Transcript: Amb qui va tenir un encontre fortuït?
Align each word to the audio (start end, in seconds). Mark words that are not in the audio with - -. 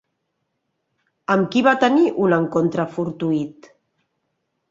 Amb 1.33 1.51
qui 1.55 1.61
va 1.67 1.75
tenir 1.83 2.07
un 2.27 2.35
encontre 2.39 2.87
fortuït? 2.97 3.71